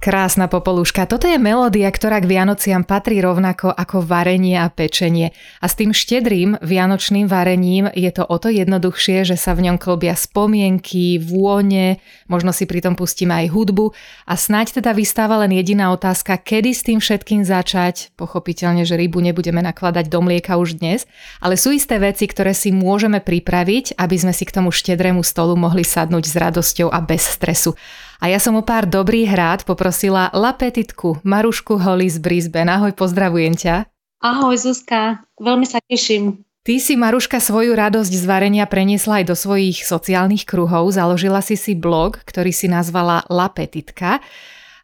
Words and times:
Krásna 0.00 0.48
popoluška. 0.48 1.04
Toto 1.04 1.28
je 1.28 1.36
melódia, 1.36 1.84
ktorá 1.92 2.24
k 2.24 2.32
Vianociam 2.32 2.88
patrí 2.88 3.20
rovnako 3.20 3.68
ako 3.68 4.00
varenie 4.00 4.56
a 4.56 4.72
pečenie. 4.72 5.36
A 5.60 5.68
s 5.68 5.76
tým 5.76 5.92
štedrým 5.92 6.56
vianočným 6.64 7.28
varením 7.28 7.84
je 7.92 8.08
to 8.08 8.24
o 8.24 8.40
to 8.40 8.48
jednoduchšie, 8.48 9.28
že 9.28 9.36
sa 9.36 9.52
v 9.52 9.68
ňom 9.68 9.76
klobia 9.76 10.16
spomienky, 10.16 11.20
vône, 11.20 12.00
možno 12.32 12.48
si 12.48 12.64
pritom 12.64 12.96
pustíme 12.96 13.44
aj 13.44 13.52
hudbu. 13.52 13.92
A 14.24 14.40
snáď 14.40 14.80
teda 14.80 14.96
vystáva 14.96 15.36
len 15.44 15.52
jediná 15.52 15.92
otázka, 15.92 16.40
kedy 16.40 16.72
s 16.72 16.80
tým 16.80 16.96
všetkým 16.96 17.44
začať. 17.44 18.16
Pochopiteľne, 18.16 18.88
že 18.88 18.96
rybu 18.96 19.20
nebudeme 19.20 19.60
nakladať 19.60 20.08
do 20.08 20.24
mlieka 20.24 20.56
už 20.56 20.80
dnes, 20.80 21.04
ale 21.44 21.60
sú 21.60 21.76
isté 21.76 22.00
veci, 22.00 22.24
ktoré 22.24 22.56
si 22.56 22.72
môžeme 22.72 23.20
pripraviť, 23.20 24.00
aby 24.00 24.16
sme 24.16 24.32
si 24.32 24.48
k 24.48 24.56
tomu 24.64 24.72
štedrému 24.72 25.20
stolu 25.20 25.60
mohli 25.60 25.84
sadnúť 25.84 26.24
s 26.24 26.34
radosťou 26.40 26.88
a 26.88 27.04
bez 27.04 27.36
stresu. 27.36 27.76
A 28.20 28.28
ja 28.28 28.36
som 28.36 28.52
o 28.52 28.60
pár 28.60 28.84
dobrých 28.84 29.32
rád 29.32 29.60
poprosila 29.64 30.28
Lapetitku 30.36 31.24
Marušku 31.24 31.80
Holly 31.80 32.12
z 32.12 32.20
Brisbane. 32.20 32.68
Ahoj, 32.68 32.92
pozdravujem 32.92 33.56
ťa. 33.56 33.88
Ahoj 34.20 34.60
Zuzka, 34.60 35.24
veľmi 35.40 35.64
sa 35.64 35.80
teším. 35.80 36.44
Ty 36.60 36.76
si, 36.76 37.00
Maruška, 37.00 37.40
svoju 37.40 37.72
radosť 37.72 38.12
z 38.12 38.24
varenia 38.28 38.68
preniesla 38.68 39.24
aj 39.24 39.32
do 39.32 39.32
svojich 39.32 39.80
sociálnych 39.88 40.44
kruhov. 40.44 40.92
Založila 40.92 41.40
si 41.40 41.56
si 41.56 41.72
blog, 41.72 42.20
ktorý 42.28 42.52
si 42.52 42.68
nazvala 42.68 43.24
Lapetitka. 43.32 44.20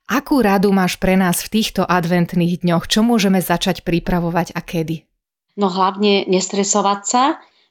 Akú 0.08 0.40
radu 0.40 0.72
máš 0.72 0.96
pre 0.96 1.20
nás 1.20 1.44
v 1.44 1.60
týchto 1.60 1.84
adventných 1.84 2.64
dňoch? 2.64 2.88
Čo 2.88 3.04
môžeme 3.04 3.44
začať 3.44 3.84
pripravovať 3.84 4.56
a 4.56 4.64
kedy? 4.64 5.04
No 5.60 5.68
hlavne 5.68 6.24
nestresovať 6.24 7.00
sa, 7.04 7.24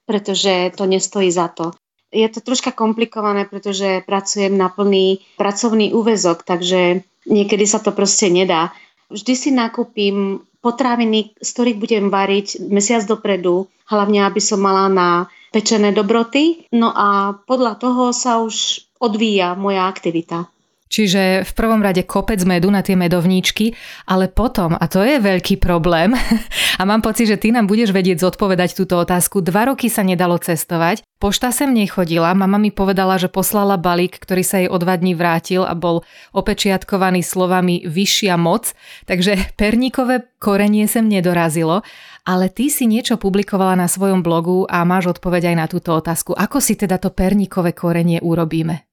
pretože 0.06 0.78
to 0.78 0.86
nestojí 0.86 1.34
za 1.34 1.50
to 1.50 1.74
je 2.16 2.28
to 2.32 2.40
troška 2.40 2.72
komplikované, 2.72 3.44
pretože 3.44 4.08
pracujem 4.08 4.56
na 4.56 4.72
plný 4.72 5.20
pracovný 5.36 5.92
úvezok, 5.92 6.48
takže 6.48 7.04
niekedy 7.28 7.68
sa 7.68 7.84
to 7.84 7.92
proste 7.92 8.32
nedá. 8.32 8.72
Vždy 9.12 9.34
si 9.36 9.50
nakúpim 9.52 10.40
potraviny, 10.64 11.36
z 11.38 11.50
ktorých 11.52 11.78
budem 11.78 12.06
variť 12.08 12.64
mesiac 12.72 13.04
dopredu, 13.06 13.68
hlavne 13.92 14.26
aby 14.26 14.42
som 14.42 14.64
mala 14.64 14.90
na 14.90 15.10
pečené 15.54 15.94
dobroty. 15.94 16.66
No 16.74 16.90
a 16.90 17.38
podľa 17.38 17.78
toho 17.78 18.10
sa 18.16 18.42
už 18.42 18.82
odvíja 18.98 19.54
moja 19.54 19.86
aktivita. 19.86 20.50
Čiže 20.96 21.44
v 21.44 21.52
prvom 21.52 21.84
rade 21.84 22.08
kopec 22.08 22.40
medu 22.48 22.72
na 22.72 22.80
tie 22.80 22.96
medovníčky, 22.96 23.76
ale 24.08 24.32
potom, 24.32 24.80
a 24.80 24.86
to 24.88 25.04
je 25.04 25.20
veľký 25.20 25.60
problém, 25.60 26.16
a 26.80 26.82
mám 26.88 27.04
pocit, 27.04 27.28
že 27.28 27.36
ty 27.36 27.52
nám 27.52 27.68
budeš 27.68 27.92
vedieť 27.92 28.24
zodpovedať 28.24 28.80
túto 28.80 28.96
otázku, 28.96 29.44
dva 29.44 29.68
roky 29.68 29.92
sa 29.92 30.08
nedalo 30.08 30.40
cestovať, 30.40 31.04
pošta 31.20 31.52
sem 31.52 31.68
nechodila, 31.76 32.32
mama 32.32 32.56
mi 32.56 32.72
povedala, 32.72 33.20
že 33.20 33.28
poslala 33.28 33.76
balík, 33.76 34.16
ktorý 34.24 34.44
sa 34.48 34.64
jej 34.64 34.72
o 34.72 34.78
dva 34.80 34.96
dní 34.96 35.20
vrátil 35.20 35.68
a 35.68 35.76
bol 35.76 36.08
opečiatkovaný 36.32 37.28
slovami 37.28 37.84
vyššia 37.84 38.40
moc, 38.40 38.72
takže 39.04 39.52
perníkové 39.60 40.24
korenie 40.40 40.88
sem 40.88 41.12
nedorazilo, 41.12 41.84
ale 42.24 42.48
ty 42.48 42.72
si 42.72 42.88
niečo 42.88 43.20
publikovala 43.20 43.76
na 43.76 43.92
svojom 43.92 44.24
blogu 44.24 44.64
a 44.72 44.88
máš 44.88 45.20
odpoveď 45.20 45.52
aj 45.52 45.56
na 45.60 45.68
túto 45.68 45.92
otázku. 45.92 46.32
Ako 46.32 46.64
si 46.64 46.80
teda 46.80 47.04
to 47.04 47.12
perníkové 47.12 47.76
korenie 47.76 48.24
urobíme? 48.24 48.85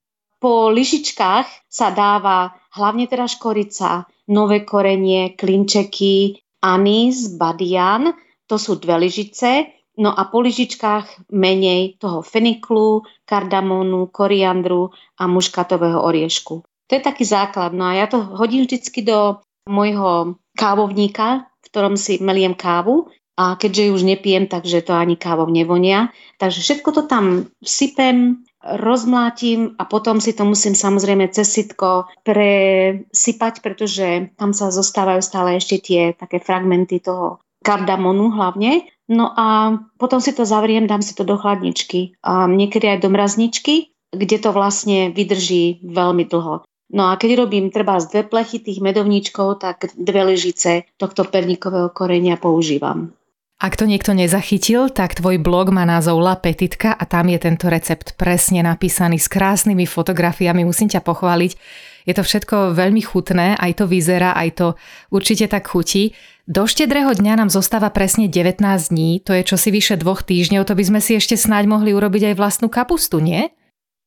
Po 0.42 0.74
lyžičkách 0.74 1.70
sa 1.70 1.94
dáva 1.94 2.50
hlavne 2.74 3.06
teda 3.06 3.30
škorica, 3.30 4.10
nové 4.26 4.66
korenie, 4.66 5.38
klinčeky, 5.38 6.42
anís, 6.58 7.38
badian, 7.38 8.10
to 8.50 8.58
sú 8.58 8.74
dve 8.82 9.06
lyžice, 9.06 9.70
no 10.02 10.10
a 10.10 10.26
po 10.26 10.42
lyžičkách 10.42 11.30
menej 11.30 12.02
toho 12.02 12.26
feniklu, 12.26 13.06
kardamónu, 13.22 14.10
koriandru 14.10 14.90
a 15.14 15.30
muškatového 15.30 16.02
oriešku. 16.02 16.66
To 16.90 16.92
je 16.92 17.02
taký 17.02 17.22
základ. 17.22 17.70
No 17.70 17.88
a 17.88 18.02
ja 18.02 18.10
to 18.10 18.20
hodím 18.20 18.66
vždycky 18.66 19.06
do 19.06 19.40
môjho 19.70 20.42
kávovníka, 20.58 21.46
v 21.62 21.66
ktorom 21.70 21.94
si 21.94 22.18
meliem 22.18 22.58
kávu 22.58 23.08
a 23.38 23.56
keďže 23.56 23.82
ju 23.88 23.90
už 23.94 24.02
nepijem, 24.04 24.50
takže 24.50 24.84
to 24.84 24.92
ani 24.92 25.16
kávou 25.16 25.48
nevonia. 25.48 26.12
Takže 26.36 26.60
všetko 26.60 26.88
to 26.92 27.02
tam 27.08 27.48
sypem, 27.62 28.44
rozmlátim 28.62 29.74
a 29.76 29.84
potom 29.84 30.22
si 30.22 30.32
to 30.32 30.46
musím 30.46 30.78
samozrejme 30.78 31.28
cez 31.34 31.50
sitko 31.50 32.06
presypať, 32.22 33.54
pretože 33.60 34.32
tam 34.38 34.54
sa 34.54 34.70
zostávajú 34.70 35.20
stále 35.20 35.58
ešte 35.58 35.82
tie 35.82 36.02
také 36.14 36.38
fragmenty 36.38 37.02
toho 37.02 37.42
kardamonu 37.62 38.30
hlavne. 38.34 38.86
No 39.10 39.34
a 39.34 39.78
potom 39.98 40.22
si 40.22 40.32
to 40.32 40.46
zavriem, 40.46 40.86
dám 40.86 41.02
si 41.02 41.14
to 41.14 41.26
do 41.26 41.36
chladničky 41.36 42.14
a 42.22 42.46
niekedy 42.46 42.86
aj 42.86 42.98
do 43.02 43.10
mrazničky, 43.10 43.92
kde 44.14 44.36
to 44.38 44.50
vlastne 44.54 45.10
vydrží 45.10 45.82
veľmi 45.82 46.24
dlho. 46.30 46.62
No 46.92 47.08
a 47.08 47.16
keď 47.16 47.44
robím 47.48 47.72
treba 47.72 47.96
z 47.96 48.12
dve 48.12 48.22
plechy 48.28 48.60
tých 48.60 48.84
medovníčkov, 48.84 49.64
tak 49.64 49.96
dve 49.96 50.36
lyžice 50.36 50.84
tohto 51.00 51.24
perníkového 51.24 51.88
korenia 51.88 52.36
používam. 52.36 53.16
Ak 53.62 53.78
to 53.78 53.86
niekto 53.86 54.10
nezachytil, 54.10 54.90
tak 54.90 55.14
tvoj 55.14 55.38
blog 55.38 55.70
má 55.70 55.86
názov 55.86 56.18
La 56.18 56.34
Petitka 56.34 56.98
a 56.98 57.06
tam 57.06 57.30
je 57.30 57.38
tento 57.38 57.70
recept 57.70 58.18
presne 58.18 58.58
napísaný 58.58 59.22
s 59.22 59.30
krásnymi 59.30 59.86
fotografiami. 59.86 60.66
Musím 60.66 60.90
ťa 60.90 60.98
pochváliť. 60.98 61.54
Je 62.02 62.10
to 62.10 62.26
všetko 62.26 62.74
veľmi 62.74 62.98
chutné, 63.06 63.54
aj 63.54 63.78
to 63.78 63.84
vyzerá, 63.86 64.34
aj 64.34 64.48
to 64.58 64.66
určite 65.14 65.46
tak 65.46 65.70
chutí. 65.70 66.10
Do 66.50 66.66
štedrého 66.66 67.14
dňa 67.14 67.38
nám 67.38 67.54
zostáva 67.54 67.94
presne 67.94 68.26
19 68.26 68.58
dní, 68.90 69.22
to 69.22 69.30
je 69.30 69.46
čosi 69.46 69.70
vyše 69.70 69.94
dvoch 69.94 70.26
týždňov, 70.26 70.66
to 70.66 70.74
by 70.74 70.82
sme 70.82 70.98
si 70.98 71.14
ešte 71.14 71.38
snáď 71.38 71.70
mohli 71.70 71.94
urobiť 71.94 72.34
aj 72.34 72.38
vlastnú 72.42 72.66
kapustu, 72.66 73.22
nie? 73.22 73.46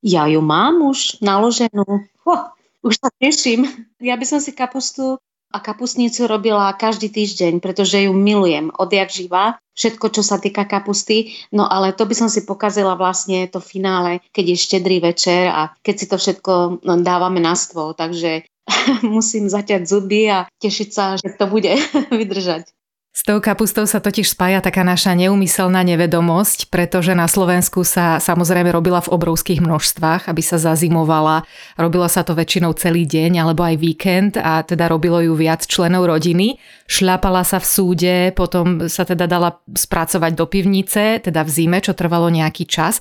Ja 0.03 0.27
ju 0.27 0.43
mám 0.43 0.83
už 0.83 1.23
naloženú. 1.23 2.03
Oh, 2.27 2.51
už 2.83 2.99
sa 2.99 3.07
teším. 3.23 3.71
Ja 4.03 4.19
by 4.19 4.25
som 4.27 4.43
si 4.43 4.51
kapustu 4.51 5.15
a 5.55 5.63
kapustnicu 5.63 6.27
robila 6.27 6.75
každý 6.75 7.07
týždeň, 7.07 7.63
pretože 7.63 8.03
ju 8.03 8.11
milujem 8.11 8.75
odjak 8.75 9.07
živa. 9.07 9.55
Všetko, 9.75 10.11
čo 10.11 10.23
sa 10.23 10.39
týka 10.39 10.67
kapusty. 10.67 11.35
No 11.55 11.63
ale 11.67 11.95
to 11.95 12.03
by 12.03 12.15
som 12.15 12.27
si 12.27 12.43
pokazila 12.43 12.99
vlastne 12.99 13.47
to 13.47 13.63
finále, 13.63 14.19
keď 14.35 14.55
je 14.55 14.63
štedrý 14.67 14.99
večer 14.99 15.47
a 15.51 15.71
keď 15.79 15.95
si 15.95 16.05
to 16.11 16.15
všetko 16.19 16.83
dávame 17.03 17.39
na 17.39 17.55
stôl. 17.55 17.95
Takže 17.95 18.43
musím 19.15 19.47
zaťať 19.47 19.87
zuby 19.87 20.27
a 20.27 20.47
tešiť 20.59 20.89
sa, 20.91 21.15
že 21.15 21.31
to 21.39 21.47
bude 21.47 21.71
vydržať. 22.19 22.67
S 23.15 23.23
tou 23.23 23.39
kapustou 23.39 23.87
sa 23.87 24.03
totiž 24.03 24.35
spája 24.35 24.59
taká 24.59 24.83
naša 24.83 25.15
neumyselná 25.15 25.87
nevedomosť, 25.87 26.67
pretože 26.67 27.15
na 27.15 27.31
Slovensku 27.31 27.87
sa 27.87 28.19
samozrejme 28.19 28.67
robila 28.75 28.99
v 28.99 29.07
obrovských 29.07 29.63
množstvách, 29.63 30.27
aby 30.27 30.43
sa 30.43 30.59
zazimovala. 30.59 31.47
Robilo 31.79 32.11
sa 32.11 32.27
to 32.27 32.35
väčšinou 32.35 32.75
celý 32.75 33.07
deň 33.07 33.39
alebo 33.39 33.63
aj 33.63 33.75
víkend 33.79 34.33
a 34.35 34.59
teda 34.67 34.91
robilo 34.91 35.23
ju 35.23 35.31
viac 35.31 35.63
členov 35.63 36.11
rodiny. 36.11 36.59
Šľapala 36.91 37.47
sa 37.47 37.63
v 37.63 37.65
súde, 37.71 38.15
potom 38.35 38.91
sa 38.91 39.07
teda 39.07 39.31
dala 39.31 39.63
spracovať 39.63 40.35
do 40.35 40.45
pivnice, 40.51 41.23
teda 41.23 41.47
v 41.47 41.49
zime, 41.55 41.79
čo 41.79 41.95
trvalo 41.95 42.27
nejaký 42.27 42.67
čas. 42.67 42.99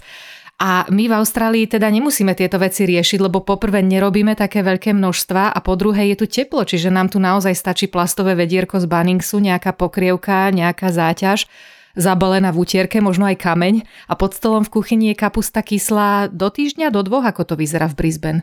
A 0.64 0.88
my 0.88 1.12
v 1.12 1.16
Austrálii 1.20 1.68
teda 1.68 1.92
nemusíme 1.92 2.32
tieto 2.32 2.56
veci 2.56 2.88
riešiť, 2.88 3.20
lebo 3.20 3.44
poprvé 3.44 3.84
nerobíme 3.84 4.32
také 4.32 4.64
veľké 4.64 4.96
množstva 4.96 5.52
a 5.52 5.58
po 5.60 5.76
druhé 5.76 6.16
je 6.16 6.24
tu 6.24 6.26
teplo, 6.40 6.64
čiže 6.64 6.88
nám 6.88 7.12
tu 7.12 7.20
naozaj 7.20 7.52
stačí 7.52 7.84
plastové 7.84 8.32
vedierko 8.32 8.80
z 8.80 8.88
Banningsu, 8.88 9.44
nejaká 9.44 9.76
pokrievka, 9.76 10.48
nejaká 10.56 10.88
záťaž 10.88 11.44
zabalená 12.00 12.48
v 12.48 12.64
utierke, 12.64 13.04
možno 13.04 13.28
aj 13.28 13.44
kameň 13.44 13.84
a 14.08 14.16
pod 14.16 14.32
stolom 14.32 14.64
v 14.64 14.72
kuchyni 14.72 15.06
je 15.12 15.20
kapusta 15.20 15.60
kyslá 15.60 16.32
do 16.32 16.48
týždňa, 16.48 16.88
do 16.88 17.04
dvoch, 17.04 17.28
ako 17.28 17.44
to 17.44 17.54
vyzerá 17.60 17.84
v 17.92 18.00
Brisbane. 18.00 18.40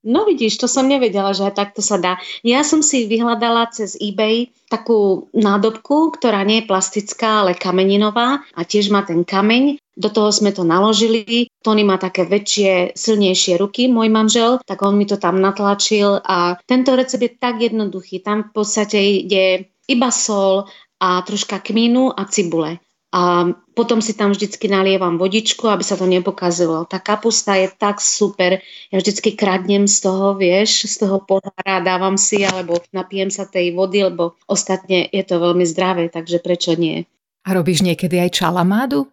No 0.00 0.24
vidíš, 0.24 0.56
to 0.56 0.64
som 0.64 0.88
nevedela, 0.88 1.36
že 1.36 1.44
takto 1.52 1.84
sa 1.84 2.00
dá. 2.00 2.16
Ja 2.40 2.64
som 2.64 2.80
si 2.80 3.04
vyhľadala 3.04 3.68
cez 3.68 4.00
eBay 4.00 4.48
takú 4.72 5.28
nádobku, 5.36 6.16
ktorá 6.16 6.40
nie 6.40 6.64
je 6.64 6.68
plastická, 6.72 7.44
ale 7.44 7.52
kameninová 7.52 8.40
a 8.56 8.60
tiež 8.64 8.88
má 8.88 9.04
ten 9.04 9.28
kameň. 9.28 9.76
Do 10.00 10.08
toho 10.08 10.32
sme 10.32 10.56
to 10.56 10.64
naložili. 10.64 11.52
Tony 11.60 11.84
má 11.84 12.00
také 12.00 12.24
väčšie, 12.24 12.96
silnejšie 12.96 13.60
ruky, 13.60 13.92
môj 13.92 14.08
manžel, 14.08 14.56
tak 14.64 14.80
on 14.80 14.96
mi 14.96 15.04
to 15.04 15.20
tam 15.20 15.36
natlačil 15.36 16.24
a 16.24 16.56
tento 16.64 16.96
recept 16.96 17.20
je 17.20 17.36
tak 17.36 17.60
jednoduchý. 17.60 18.24
Tam 18.24 18.48
v 18.48 18.56
podstate 18.56 18.96
ide 18.96 19.68
iba 19.84 20.08
sol 20.08 20.64
a 20.96 21.20
troška 21.20 21.60
kmínu 21.60 22.16
a 22.16 22.24
cibule 22.24 22.80
a 23.10 23.50
potom 23.80 24.04
si 24.04 24.12
tam 24.12 24.36
vždycky 24.36 24.68
nalievam 24.68 25.16
vodičku, 25.16 25.64
aby 25.64 25.80
sa 25.80 25.96
to 25.96 26.04
nepokazilo. 26.04 26.84
Tá 26.84 27.00
kapusta 27.00 27.56
je 27.56 27.72
tak 27.72 28.04
super, 28.04 28.60
ja 28.92 28.96
vždycky 29.00 29.32
kradnem 29.32 29.88
z 29.88 30.04
toho, 30.04 30.36
vieš, 30.36 30.84
z 30.84 31.08
toho 31.08 31.24
pohára, 31.24 31.80
dávam 31.80 32.20
si, 32.20 32.44
alebo 32.44 32.76
napijem 32.92 33.32
sa 33.32 33.48
tej 33.48 33.72
vody, 33.72 34.04
lebo 34.04 34.36
ostatne 34.44 35.08
je 35.08 35.24
to 35.24 35.40
veľmi 35.40 35.64
zdravé, 35.64 36.12
takže 36.12 36.44
prečo 36.44 36.76
nie. 36.76 37.08
A 37.48 37.56
robíš 37.56 37.80
niekedy 37.80 38.20
aj 38.20 38.36
čalamádu? 38.44 39.08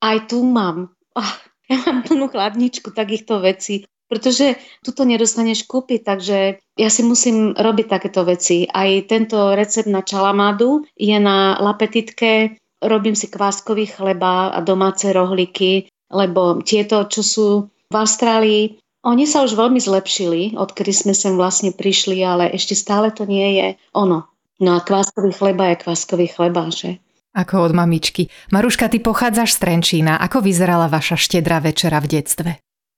Aj 0.00 0.16
tu 0.24 0.40
mám. 0.40 0.96
Oh, 1.12 1.32
ja 1.68 1.76
mám 1.84 2.00
plnú 2.00 2.32
chladničku 2.32 2.96
takýchto 2.96 3.44
vecí. 3.44 3.84
pretože 4.06 4.54
tu 4.86 4.94
to 4.94 5.02
nedostaneš 5.02 5.66
kúpiť, 5.66 6.00
takže 6.06 6.38
ja 6.78 6.88
si 6.88 7.02
musím 7.02 7.58
robiť 7.58 7.86
takéto 7.90 8.22
veci. 8.22 8.64
Aj 8.70 8.86
tento 9.04 9.52
recept 9.52 9.90
na 9.90 10.00
čalamádu 10.06 10.86
je 10.94 11.18
na 11.18 11.58
lapetitke, 11.58 12.54
robím 12.82 13.16
si 13.16 13.28
kváskový 13.28 13.86
chleba 13.86 14.52
a 14.52 14.58
domáce 14.60 15.08
rohliky, 15.12 15.88
lebo 16.12 16.62
tieto, 16.62 17.04
čo 17.08 17.22
sú 17.22 17.48
v 17.90 17.94
Austrálii, 17.94 18.64
oni 19.06 19.22
sa 19.22 19.46
už 19.46 19.54
veľmi 19.54 19.78
zlepšili, 19.78 20.58
odkedy 20.58 20.90
sme 20.90 21.14
sem 21.14 21.38
vlastne 21.38 21.70
prišli, 21.70 22.18
ale 22.26 22.50
ešte 22.50 22.74
stále 22.74 23.14
to 23.14 23.22
nie 23.22 23.54
je 23.54 23.68
ono. 23.94 24.26
No 24.58 24.70
a 24.74 24.82
kváskový 24.82 25.30
chleba 25.30 25.70
je 25.70 25.86
kváskový 25.86 26.26
chleba, 26.26 26.66
že? 26.74 26.98
Ako 27.36 27.70
od 27.70 27.72
mamičky. 27.76 28.32
Maruška, 28.50 28.88
ty 28.88 28.98
pochádzaš 28.98 29.54
z 29.54 29.58
Trenčína. 29.60 30.16
Ako 30.18 30.40
vyzerala 30.40 30.88
vaša 30.88 31.20
štedrá 31.20 31.60
večera 31.60 32.00
v 32.00 32.18
detstve? 32.18 32.50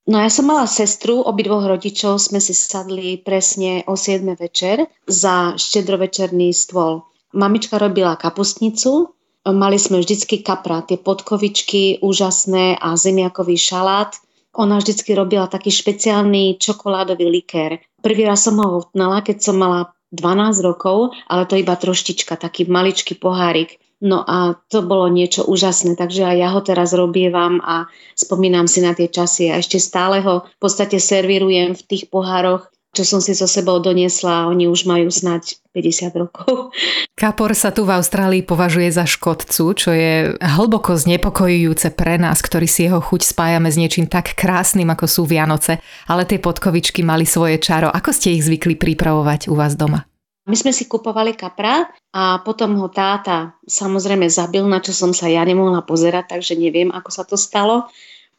No 0.08 0.22
ja 0.22 0.32
som 0.32 0.48
mala 0.48 0.64
sestru, 0.64 1.20
obidvoch 1.20 1.68
rodičov 1.68 2.16
sme 2.16 2.40
si 2.40 2.56
sadli 2.56 3.20
presne 3.20 3.84
o 3.84 3.92
7 3.92 4.24
večer 4.40 4.88
za 5.04 5.58
štedrovečerný 5.60 6.54
stôl. 6.56 7.04
Mamička 7.36 7.76
robila 7.76 8.16
kapustnicu, 8.16 9.17
mali 9.54 9.78
sme 9.80 10.02
vždycky 10.02 10.42
kapra, 10.42 10.82
tie 10.82 10.98
podkovičky 11.00 12.02
úžasné 12.02 12.78
a 12.78 12.96
zemiakový 12.98 13.56
šalát. 13.56 14.16
Ona 14.58 14.80
vždycky 14.82 15.14
robila 15.14 15.46
taký 15.46 15.70
špeciálny 15.70 16.58
čokoládový 16.58 17.30
likér. 17.30 17.78
Prvý 18.02 18.26
raz 18.26 18.42
som 18.46 18.58
ho 18.58 18.82
ochutnala, 18.82 19.22
keď 19.22 19.36
som 19.44 19.56
mala 19.60 19.94
12 20.10 20.64
rokov, 20.64 21.12
ale 21.28 21.44
to 21.44 21.60
iba 21.60 21.76
troštička, 21.76 22.40
taký 22.40 22.64
maličký 22.64 23.20
pohárik. 23.20 23.76
No 23.98 24.22
a 24.22 24.54
to 24.70 24.86
bolo 24.86 25.10
niečo 25.10 25.42
úžasné, 25.42 25.98
takže 25.98 26.22
aj 26.22 26.36
ja 26.38 26.48
ho 26.54 26.62
teraz 26.62 26.94
robievam 26.94 27.58
a 27.58 27.90
spomínam 28.14 28.70
si 28.70 28.78
na 28.78 28.94
tie 28.94 29.10
časy 29.10 29.50
a 29.50 29.58
ešte 29.58 29.82
stále 29.82 30.22
ho 30.22 30.46
v 30.46 30.58
podstate 30.62 31.02
servírujem 31.02 31.74
v 31.74 31.82
tých 31.82 32.06
pohároch, 32.06 32.70
čo 32.98 33.06
som 33.06 33.22
si 33.22 33.30
so 33.38 33.46
sebou 33.46 33.78
doniesla 33.78 34.42
a 34.42 34.48
oni 34.50 34.66
už 34.66 34.90
majú 34.90 35.06
snať 35.06 35.62
50 35.70 36.18
rokov. 36.18 36.74
Kapor 37.14 37.54
sa 37.54 37.70
tu 37.70 37.86
v 37.86 37.94
Austrálii 37.94 38.42
považuje 38.42 38.90
za 38.90 39.06
škodcu, 39.06 39.64
čo 39.78 39.94
je 39.94 40.34
hlboko 40.42 40.98
znepokojujúce 40.98 41.94
pre 41.94 42.18
nás, 42.18 42.42
ktorí 42.42 42.66
si 42.66 42.90
jeho 42.90 42.98
chuť 42.98 43.22
spájame 43.22 43.70
s 43.70 43.78
niečím 43.78 44.10
tak 44.10 44.34
krásnym, 44.34 44.90
ako 44.90 45.06
sú 45.06 45.22
Vianoce, 45.30 45.78
ale 46.10 46.26
tie 46.26 46.42
podkovičky 46.42 47.06
mali 47.06 47.22
svoje 47.22 47.62
čaro. 47.62 47.86
Ako 47.86 48.10
ste 48.10 48.34
ich 48.34 48.42
zvykli 48.42 48.74
pripravovať 48.74 49.46
u 49.46 49.54
vás 49.54 49.78
doma? 49.78 50.02
My 50.48 50.56
sme 50.58 50.74
si 50.74 50.90
kupovali 50.90 51.38
kapra 51.38 51.86
a 52.10 52.40
potom 52.42 52.74
ho 52.82 52.88
táta 52.90 53.54
samozrejme 53.68 54.26
zabil, 54.26 54.66
na 54.66 54.82
čo 54.82 54.90
som 54.90 55.14
sa 55.14 55.30
ja 55.30 55.46
nemohla 55.46 55.86
pozerať, 55.86 56.34
takže 56.34 56.58
neviem, 56.58 56.90
ako 56.90 57.10
sa 57.14 57.22
to 57.22 57.38
stalo. 57.38 57.86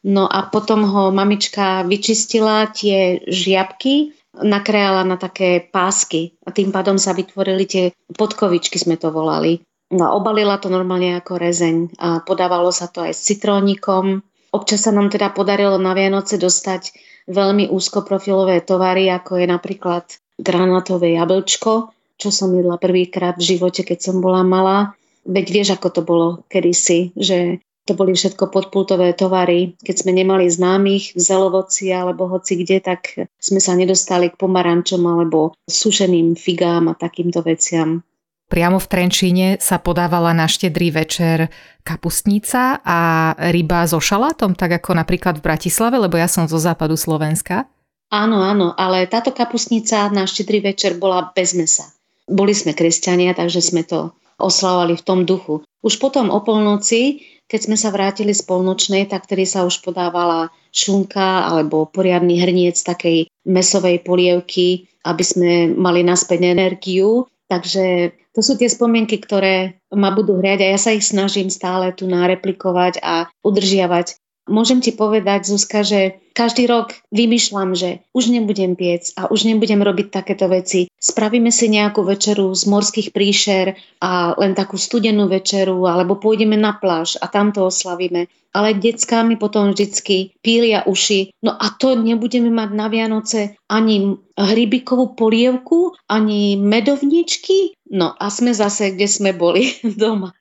No 0.04 0.24
a 0.26 0.48
potom 0.48 0.84
ho 0.84 1.12
mamička 1.12 1.84
vyčistila 1.84 2.66
tie 2.72 3.20
žiabky, 3.28 4.19
nakrájala 4.36 5.02
na 5.02 5.18
také 5.18 5.58
pásky 5.58 6.38
a 6.46 6.54
tým 6.54 6.70
pádom 6.70 6.96
sa 6.96 7.14
vytvorili 7.14 7.66
tie 7.66 7.84
podkovičky, 8.14 8.78
sme 8.78 8.94
to 8.94 9.10
volali. 9.10 9.62
No 9.90 10.14
obalila 10.14 10.62
to 10.62 10.70
normálne 10.70 11.18
ako 11.18 11.34
rezeň 11.34 11.98
a 11.98 12.22
podávalo 12.22 12.70
sa 12.70 12.86
to 12.86 13.02
aj 13.02 13.10
s 13.10 13.26
citrónikom. 13.26 14.22
Občas 14.54 14.86
sa 14.86 14.94
nám 14.94 15.10
teda 15.10 15.34
podarilo 15.34 15.82
na 15.82 15.94
Vianoce 15.98 16.38
dostať 16.38 16.94
veľmi 17.26 17.70
úzkoprofilové 17.70 18.62
tovary, 18.62 19.10
ako 19.10 19.42
je 19.42 19.46
napríklad 19.50 20.04
granátové 20.38 21.18
jablčko, 21.18 21.90
čo 22.18 22.28
som 22.30 22.54
jedla 22.54 22.78
prvýkrát 22.78 23.34
v 23.34 23.56
živote, 23.56 23.82
keď 23.82 23.98
som 23.98 24.22
bola 24.22 24.46
malá. 24.46 24.94
Veď 25.26 25.46
vieš, 25.52 25.68
ako 25.74 25.88
to 25.90 26.02
bolo 26.06 26.28
kedysi, 26.46 27.12
že 27.18 27.60
to 27.90 27.98
boli 27.98 28.14
všetko 28.14 28.54
podpultové 28.54 29.18
tovary. 29.18 29.74
Keď 29.82 30.06
sme 30.06 30.14
nemali 30.14 30.46
známych 30.46 31.18
v 31.18 31.20
Zelovoci 31.20 31.90
alebo 31.90 32.30
hoci 32.30 32.62
kde, 32.62 32.78
tak 32.78 33.18
sme 33.42 33.58
sa 33.58 33.74
nedostali 33.74 34.30
k 34.30 34.38
pomarančom 34.38 35.02
alebo 35.02 35.58
sušeným 35.66 36.38
figám 36.38 36.86
a 36.86 36.94
takýmto 36.94 37.42
veciam. 37.42 38.06
Priamo 38.46 38.78
v 38.78 38.86
Trenčíne 38.86 39.48
sa 39.58 39.82
podávala 39.82 40.30
na 40.30 40.46
štedrý 40.46 40.94
večer 40.94 41.50
kapustnica 41.82 42.78
a 42.82 43.30
ryba 43.50 43.86
so 43.90 43.98
šalátom, 43.98 44.54
tak 44.54 44.78
ako 44.78 44.94
napríklad 44.94 45.42
v 45.42 45.46
Bratislave, 45.50 45.98
lebo 45.98 46.14
ja 46.14 46.30
som 46.30 46.46
zo 46.46 46.58
západu 46.62 46.94
Slovenska. 46.94 47.66
Áno, 48.10 48.42
áno, 48.42 48.74
ale 48.74 49.06
táto 49.06 49.30
kapustnica 49.30 50.10
na 50.10 50.26
štedrý 50.26 50.62
večer 50.62 50.98
bola 50.98 51.30
bez 51.30 51.54
mesa. 51.54 51.90
Boli 52.26 52.54
sme 52.54 52.74
kresťania, 52.74 53.38
takže 53.38 53.62
sme 53.62 53.86
to 53.86 54.14
oslavovali 54.40 54.96
v 54.96 55.06
tom 55.06 55.20
duchu. 55.28 55.62
Už 55.84 56.00
potom 56.00 56.32
o 56.32 56.40
polnoci, 56.40 57.22
keď 57.46 57.60
sme 57.68 57.76
sa 57.76 57.92
vrátili 57.92 58.32
z 58.32 58.42
polnočnej, 58.44 59.06
tak 59.08 59.28
tedy 59.28 59.44
sa 59.44 59.68
už 59.68 59.84
podávala 59.84 60.48
šunka 60.70 61.50
alebo 61.50 61.88
poriadny 61.88 62.40
hrniec 62.40 62.78
takej 62.80 63.28
mesovej 63.44 64.00
polievky, 64.06 64.88
aby 65.04 65.24
sme 65.24 65.50
mali 65.74 66.00
naspäť 66.00 66.46
energiu. 66.46 67.26
Takže 67.50 68.14
to 68.30 68.40
sú 68.46 68.54
tie 68.54 68.70
spomienky, 68.70 69.18
ktoré 69.18 69.82
ma 69.90 70.14
budú 70.14 70.38
hriať 70.38 70.58
a 70.62 70.70
ja 70.70 70.78
sa 70.78 70.94
ich 70.94 71.02
snažím 71.02 71.50
stále 71.50 71.90
tu 71.90 72.06
nareplikovať 72.06 73.02
a 73.02 73.26
udržiavať 73.42 74.20
Môžem 74.50 74.82
ti 74.82 74.90
povedať, 74.90 75.46
Zuzka, 75.46 75.86
že 75.86 76.18
každý 76.34 76.66
rok 76.66 76.98
vymýšľam, 77.14 77.78
že 77.78 78.02
už 78.10 78.34
nebudem 78.34 78.74
piec 78.74 79.14
a 79.14 79.30
už 79.30 79.46
nebudem 79.46 79.78
robiť 79.78 80.10
takéto 80.10 80.50
veci. 80.50 80.89
Spravíme 81.00 81.48
si 81.48 81.72
nejakú 81.72 82.04
večeru 82.04 82.52
z 82.52 82.68
morských 82.68 83.16
príšer 83.16 83.72
a 84.04 84.36
len 84.36 84.52
takú 84.52 84.76
studenú 84.76 85.32
večeru, 85.32 85.88
alebo 85.88 86.20
pôjdeme 86.20 86.60
na 86.60 86.76
pláž 86.76 87.16
a 87.24 87.26
tam 87.32 87.56
to 87.56 87.72
oslavíme. 87.72 88.28
Ale 88.52 88.76
detská 88.76 89.24
mi 89.24 89.40
potom 89.40 89.72
vždycky 89.72 90.36
pília 90.44 90.84
uši. 90.84 91.32
No 91.40 91.56
a 91.56 91.72
to 91.72 91.96
nebudeme 91.96 92.52
mať 92.52 92.70
na 92.76 92.92
Vianoce 92.92 93.56
ani 93.64 94.20
hrybikovú 94.36 95.16
polievku, 95.16 95.96
ani 96.04 96.60
medovničky. 96.60 97.80
No 97.88 98.12
a 98.12 98.28
sme 98.28 98.52
zase, 98.52 98.92
kde 98.92 99.08
sme 99.08 99.32
boli 99.32 99.72
doma. 100.02 100.36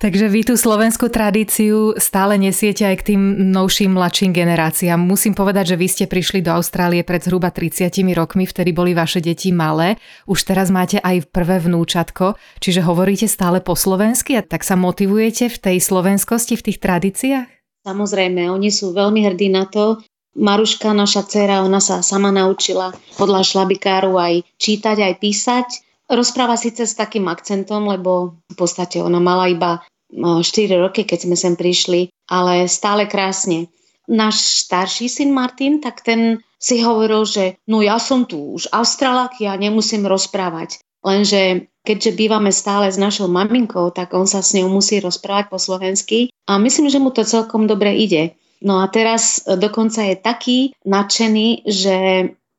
Takže 0.00 0.32
vy 0.32 0.48
tú 0.48 0.56
slovenskú 0.56 1.12
tradíciu 1.12 1.92
stále 2.00 2.40
nesiete 2.40 2.88
aj 2.88 3.04
k 3.04 3.06
tým 3.12 3.52
novším 3.52 4.00
mladším 4.00 4.32
generáciám. 4.32 4.96
Musím 4.96 5.36
povedať, 5.36 5.76
že 5.76 5.76
vy 5.76 5.86
ste 5.92 6.04
prišli 6.08 6.40
do 6.40 6.56
Austrálie 6.56 7.04
pred 7.04 7.20
zhruba 7.20 7.52
30 7.52 7.92
rokmi, 8.16 8.48
vtedy 8.48 8.72
boli 8.72 8.96
vaše 8.96 9.20
deti 9.20 9.52
malé. 9.52 10.00
Už 10.24 10.48
teraz 10.48 10.72
máte 10.72 11.04
aj 11.04 11.28
prvé 11.28 11.60
vnúčatko, 11.60 12.32
čiže 12.64 12.80
hovoríte 12.80 13.28
stále 13.28 13.60
po 13.60 13.76
slovensky 13.76 14.40
a 14.40 14.42
tak 14.42 14.64
sa 14.64 14.72
motivujete 14.72 15.52
v 15.52 15.56
tej 15.68 15.76
slovenskosti, 15.84 16.56
v 16.56 16.64
tých 16.72 16.80
tradíciách? 16.80 17.48
Samozrejme, 17.84 18.48
oni 18.48 18.72
sú 18.72 18.96
veľmi 18.96 19.28
hrdí 19.28 19.52
na 19.52 19.68
to. 19.68 20.00
Maruška, 20.32 20.96
naša 20.96 21.28
dcera, 21.28 21.60
ona 21.60 21.76
sa 21.76 22.00
sama 22.00 22.32
naučila 22.32 22.96
podľa 23.20 23.44
šlabikáru 23.44 24.16
aj 24.16 24.48
čítať, 24.56 24.96
aj 24.96 25.14
písať. 25.20 25.89
Rozpráva 26.10 26.58
síce 26.58 26.90
s 26.90 26.98
takým 26.98 27.30
akcentom, 27.30 27.86
lebo 27.86 28.42
v 28.50 28.56
podstate 28.58 28.98
ona 28.98 29.22
mala 29.22 29.46
iba 29.46 29.78
4 30.10 30.42
roky, 30.82 31.06
keď 31.06 31.30
sme 31.30 31.36
sem 31.38 31.54
prišli, 31.54 32.10
ale 32.26 32.66
stále 32.66 33.06
krásne. 33.06 33.70
Náš 34.10 34.66
starší 34.66 35.06
syn 35.06 35.30
Martin, 35.30 35.78
tak 35.78 36.02
ten 36.02 36.42
si 36.58 36.82
hovoril, 36.82 37.22
že 37.22 37.62
no 37.70 37.78
ja 37.78 38.02
som 38.02 38.26
tu 38.26 38.58
už 38.58 38.74
Australák, 38.74 39.38
ja 39.38 39.54
nemusím 39.54 40.02
rozprávať. 40.10 40.82
Lenže 41.06 41.70
keďže 41.86 42.18
bývame 42.18 42.50
stále 42.50 42.90
s 42.90 42.98
našou 42.98 43.30
maminkou, 43.30 43.94
tak 43.94 44.12
on 44.12 44.26
sa 44.26 44.42
s 44.42 44.52
ňou 44.52 44.68
musí 44.68 45.00
rozprávať 45.00 45.48
po 45.48 45.56
slovensky 45.56 46.28
a 46.44 46.58
myslím, 46.60 46.92
že 46.92 47.00
mu 47.00 47.14
to 47.14 47.24
celkom 47.24 47.64
dobre 47.70 47.96
ide. 47.96 48.34
No 48.60 48.84
a 48.84 48.90
teraz 48.92 49.40
dokonca 49.46 50.04
je 50.04 50.20
taký 50.20 50.58
nadšený, 50.84 51.64
že 51.64 51.96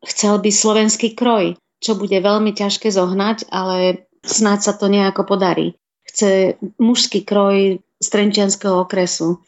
chcel 0.02 0.42
by 0.42 0.50
slovenský 0.50 1.14
kroj, 1.14 1.61
čo 1.82 1.98
bude 1.98 2.16
veľmi 2.16 2.54
ťažké 2.54 2.94
zohnať, 2.94 3.50
ale 3.50 4.06
snáď 4.22 4.60
sa 4.70 4.74
to 4.78 4.86
nejako 4.88 5.26
podarí 5.26 5.82
chce 6.12 6.60
mužský 6.76 7.24
kroj 7.24 7.80
z 7.80 8.08
Trenčianského 8.12 8.84
okresu. 8.84 9.40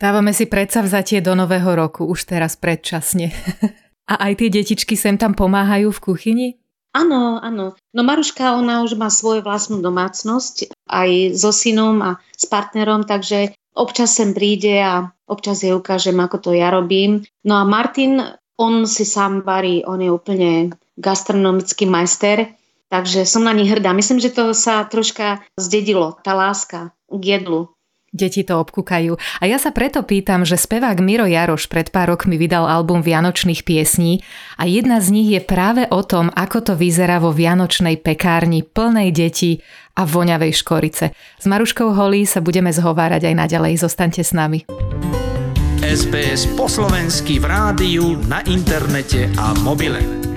Dávame 0.00 0.32
si 0.32 0.48
vzatie 0.48 1.20
do 1.20 1.36
nového 1.36 1.76
roku, 1.76 2.04
už 2.08 2.28
teraz 2.28 2.56
predčasne. 2.56 3.32
A 4.10 4.26
aj 4.26 4.42
tie 4.42 4.48
detičky 4.50 4.98
sem 4.98 5.14
tam 5.14 5.38
pomáhajú 5.38 5.94
v 5.94 6.02
kuchyni? 6.02 6.48
Áno, 6.90 7.38
áno. 7.38 7.78
No 7.94 8.00
Maruška, 8.02 8.58
ona 8.58 8.82
už 8.82 8.98
má 8.98 9.06
svoju 9.06 9.46
vlastnú 9.46 9.78
domácnosť, 9.78 10.74
aj 10.90 11.38
so 11.38 11.54
synom 11.54 12.02
a 12.02 12.18
s 12.34 12.50
partnerom, 12.50 13.06
takže 13.06 13.54
občas 13.78 14.18
sem 14.18 14.34
príde 14.34 14.82
a 14.82 15.14
občas 15.30 15.62
jej 15.62 15.70
ukážem, 15.70 16.18
ako 16.18 16.42
to 16.42 16.50
ja 16.58 16.74
robím. 16.74 17.22
No 17.46 17.62
a 17.62 17.64
Martin, 17.64 18.18
on 18.58 18.90
si 18.90 19.06
sám 19.06 19.46
varí, 19.46 19.86
on 19.86 20.02
je 20.02 20.10
úplne 20.10 20.74
gastronomický 21.00 21.88
majster, 21.88 22.52
Takže 22.90 23.22
som 23.22 23.46
na 23.46 23.54
nich 23.54 23.70
hrdá. 23.70 23.94
Myslím, 23.94 24.18
že 24.18 24.34
to 24.34 24.50
sa 24.50 24.82
troška 24.82 25.46
zdedilo, 25.54 26.18
tá 26.26 26.34
láska 26.34 26.90
k 27.06 27.38
jedlu. 27.38 27.70
Deti 28.10 28.42
to 28.42 28.58
obkúkajú. 28.58 29.14
A 29.38 29.46
ja 29.46 29.62
sa 29.62 29.70
preto 29.70 30.02
pýtam, 30.02 30.42
že 30.42 30.58
spevák 30.58 30.98
Miro 30.98 31.30
Jaroš 31.30 31.70
pred 31.70 31.94
pár 31.94 32.10
rokmi 32.10 32.34
vydal 32.34 32.66
album 32.66 33.06
Vianočných 33.06 33.62
piesní 33.62 34.26
a 34.58 34.66
jedna 34.66 34.98
z 34.98 35.14
nich 35.14 35.30
je 35.30 35.38
práve 35.38 35.86
o 35.86 36.02
tom, 36.02 36.26
ako 36.34 36.58
to 36.58 36.72
vyzerá 36.74 37.22
vo 37.22 37.30
Vianočnej 37.30 38.02
pekárni 38.02 38.66
plnej 38.66 39.14
detí 39.14 39.62
a 39.94 40.02
voňavej 40.02 40.52
škorice. 40.58 41.14
S 41.14 41.44
Maruškou 41.46 41.94
Holí 41.94 42.26
sa 42.26 42.42
budeme 42.42 42.74
zhovárať 42.74 43.30
aj 43.30 43.34
naďalej. 43.46 43.78
Zostaňte 43.78 44.26
s 44.26 44.34
nami. 44.34 44.66
SBS 45.86 46.50
po 46.58 46.66
slovensky 46.66 47.38
v 47.38 47.46
rádiu, 47.46 48.18
na 48.26 48.42
internete 48.42 49.30
a 49.38 49.54
mobile. 49.62 50.29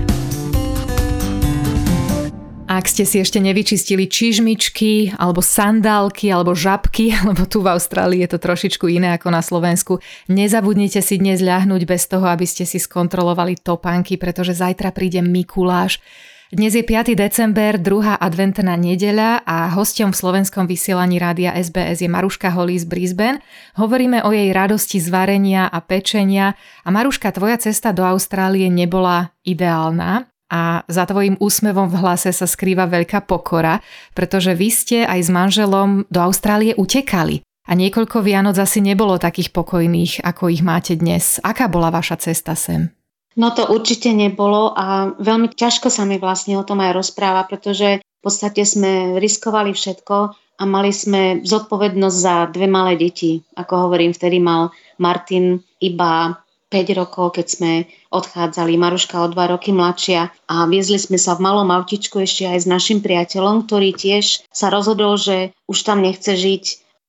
Ak 2.74 2.90
ste 2.90 3.06
si 3.06 3.22
ešte 3.22 3.38
nevyčistili 3.38 4.10
čižmičky, 4.10 5.14
alebo 5.14 5.38
sandálky, 5.38 6.26
alebo 6.26 6.58
žabky, 6.58 7.14
lebo 7.30 7.46
tu 7.46 7.62
v 7.62 7.70
Austrálii 7.70 8.26
je 8.26 8.34
to 8.34 8.42
trošičku 8.42 8.90
iné 8.90 9.14
ako 9.14 9.30
na 9.30 9.46
Slovensku, 9.46 10.02
nezabudnite 10.26 10.98
si 10.98 11.22
dnes 11.22 11.38
ľahnúť 11.38 11.86
bez 11.86 12.10
toho, 12.10 12.26
aby 12.26 12.42
ste 12.42 12.66
si 12.66 12.82
skontrolovali 12.82 13.62
topánky, 13.62 14.18
pretože 14.18 14.58
zajtra 14.58 14.90
príde 14.90 15.22
Mikuláš. 15.22 16.02
Dnes 16.50 16.74
je 16.74 16.82
5. 16.82 17.14
december, 17.14 17.78
druhá 17.78 18.18
adventná 18.18 18.74
nedeľa 18.74 19.46
a 19.46 19.70
hostom 19.70 20.10
v 20.10 20.18
slovenskom 20.18 20.66
vysielaní 20.66 21.22
rádia 21.22 21.54
SBS 21.54 22.02
je 22.02 22.10
Maruška 22.10 22.50
Holý 22.50 22.74
z 22.82 22.90
Brisbane. 22.90 23.38
Hovoríme 23.78 24.26
o 24.26 24.34
jej 24.34 24.50
radosti 24.50 24.98
z 24.98 25.14
varenia 25.14 25.70
a 25.70 25.78
pečenia 25.78 26.58
a 26.82 26.88
Maruška, 26.90 27.30
tvoja 27.30 27.54
cesta 27.54 27.94
do 27.94 28.02
Austrálie 28.02 28.66
nebola 28.66 29.30
ideálna 29.46 30.33
a 30.52 30.84
za 30.86 31.04
tvojim 31.08 31.40
úsmevom 31.40 31.88
v 31.88 31.98
hlase 32.04 32.30
sa 32.30 32.44
skrýva 32.44 32.84
veľká 32.84 33.24
pokora, 33.24 33.80
pretože 34.12 34.52
vy 34.52 34.68
ste 34.68 34.98
aj 35.08 35.20
s 35.24 35.30
manželom 35.32 36.04
do 36.12 36.20
Austrálie 36.20 36.76
utekali. 36.76 37.40
A 37.64 37.72
niekoľko 37.72 38.20
Vianoc 38.20 38.60
asi 38.60 38.84
nebolo 38.84 39.16
takých 39.16 39.48
pokojných, 39.48 40.20
ako 40.20 40.52
ich 40.52 40.60
máte 40.60 41.00
dnes. 41.00 41.40
Aká 41.40 41.64
bola 41.64 41.88
vaša 41.88 42.20
cesta 42.20 42.52
sem? 42.52 42.92
No 43.34 43.50
to 43.50 43.66
určite 43.66 44.12
nebolo 44.14 44.70
a 44.76 45.16
veľmi 45.16 45.50
ťažko 45.50 45.90
sa 45.90 46.06
mi 46.06 46.20
vlastne 46.20 46.54
o 46.60 46.62
tom 46.62 46.78
aj 46.84 46.92
rozpráva, 46.94 47.48
pretože 47.48 47.98
v 47.98 48.20
podstate 48.22 48.62
sme 48.62 49.18
riskovali 49.18 49.74
všetko 49.74 50.16
a 50.60 50.62
mali 50.68 50.94
sme 50.94 51.42
zodpovednosť 51.42 52.16
za 52.20 52.34
dve 52.54 52.70
malé 52.70 52.94
deti. 52.94 53.42
Ako 53.58 53.90
hovorím, 53.90 54.14
vtedy 54.14 54.38
mal 54.38 54.70
Martin 55.02 55.58
iba 55.82 56.43
5 56.74 56.98
rokov, 56.98 57.38
keď 57.38 57.46
sme 57.46 57.72
odchádzali, 58.10 58.74
Maruška 58.74 59.22
o 59.22 59.30
2 59.30 59.54
roky 59.54 59.70
mladšia 59.70 60.34
a 60.50 60.66
viezli 60.66 60.98
sme 60.98 61.14
sa 61.14 61.38
v 61.38 61.46
malom 61.46 61.70
autičku 61.70 62.18
ešte 62.18 62.50
aj 62.50 62.58
s 62.58 62.66
našim 62.66 62.98
priateľom, 62.98 63.70
ktorý 63.70 63.94
tiež 63.94 64.50
sa 64.50 64.74
rozhodol, 64.74 65.14
že 65.14 65.54
už 65.70 65.78
tam 65.86 66.02
nechce 66.02 66.34
žiť. 66.34 66.64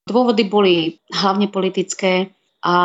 Dôvody 0.05 0.45
boli 0.45 1.01
hlavne 1.09 1.49
politické 1.49 2.29
a 2.61 2.75